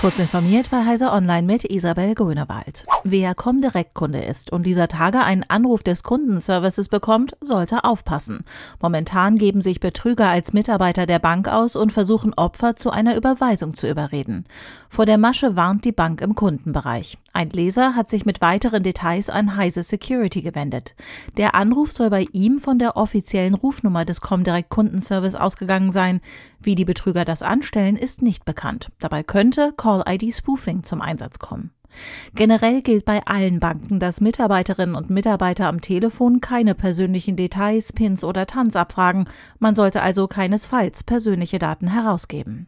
[0.00, 2.86] Kurz informiert bei Heiser Online mit Isabel Grünewald.
[3.02, 8.44] Wer Comdirect-Kunde ist und dieser Tage einen Anruf des Kundenservices bekommt, sollte aufpassen.
[8.80, 13.74] Momentan geben sich Betrüger als Mitarbeiter der Bank aus und versuchen Opfer zu einer Überweisung
[13.74, 14.44] zu überreden.
[14.88, 17.18] Vor der Masche warnt die Bank im Kundenbereich.
[17.32, 20.94] Ein Leser hat sich mit weiteren Details an Heise Security gewendet.
[21.36, 26.20] Der Anruf soll bei ihm von der offiziellen Rufnummer des Comdirect Kundenservice ausgegangen sein.
[26.60, 28.90] Wie die Betrüger das anstellen, ist nicht bekannt.
[28.98, 31.70] Dabei könnte Call-ID-Spoofing zum Einsatz kommen.
[32.34, 38.24] Generell gilt bei allen Banken, dass Mitarbeiterinnen und Mitarbeiter am Telefon keine persönlichen Details, Pins
[38.24, 39.28] oder Tanz abfragen.
[39.58, 42.66] Man sollte also keinesfalls persönliche Daten herausgeben.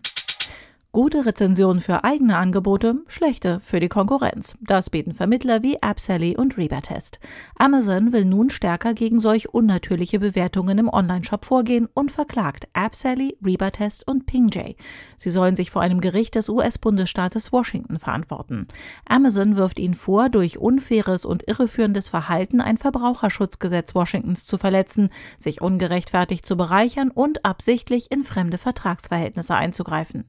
[0.92, 4.56] Gute Rezensionen für eigene Angebote, schlechte für die Konkurrenz.
[4.60, 7.20] Das bieten Vermittler wie AppSally und Rebatest.
[7.56, 14.08] Amazon will nun stärker gegen solch unnatürliche Bewertungen im Onlineshop vorgehen und verklagt AppSally, Rebatest
[14.08, 14.72] und PingJ.
[15.16, 18.66] Sie sollen sich vor einem Gericht des US-Bundesstaates Washington verantworten.
[19.06, 25.60] Amazon wirft ihnen vor, durch unfaires und irreführendes Verhalten ein Verbraucherschutzgesetz Washingtons zu verletzen, sich
[25.60, 30.24] ungerechtfertigt zu bereichern und absichtlich in fremde Vertragsverhältnisse einzugreifen.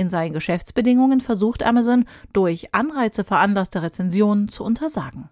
[0.09, 5.29] seinen Geschäftsbedingungen versucht Amazon durch Anreize veranlasste Rezensionen zu untersagen.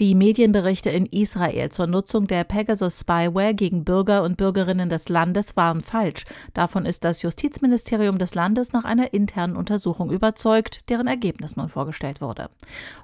[0.00, 5.54] Die Medienberichte in Israel zur Nutzung der Pegasus Spyware gegen Bürger und Bürgerinnen des Landes
[5.54, 6.24] waren falsch.
[6.54, 12.22] Davon ist das Justizministerium des Landes nach einer internen Untersuchung überzeugt, deren Ergebnis nun vorgestellt
[12.22, 12.48] wurde.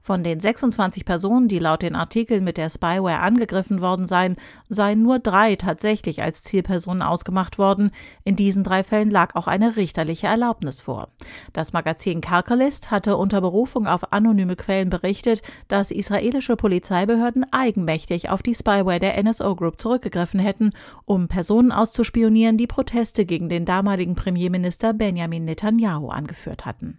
[0.01, 4.37] Von den 26 Personen, die laut den Artikeln mit der Spyware angegriffen worden seien,
[4.71, 7.91] seien nur drei tatsächlich als Zielpersonen ausgemacht worden.
[8.25, 11.09] In diesen drei Fällen lag auch eine richterliche Erlaubnis vor.
[11.53, 18.29] Das Magazin Calcalist hatte unter Berufung auf anonyme Quellen berichtet, dass israelische Polizei Polizeibehörden eigenmächtig
[18.29, 20.71] auf die Spyware der NSO Group zurückgegriffen hätten,
[21.05, 26.99] um Personen auszuspionieren, die Proteste gegen den damaligen Premierminister Benjamin Netanyahu angeführt hatten.